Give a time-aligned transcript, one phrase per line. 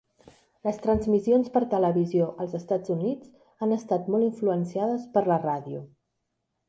[0.67, 3.29] Les transmissions per televisió als Estats Units
[3.67, 5.85] han estat molt influenciades per la ràdio.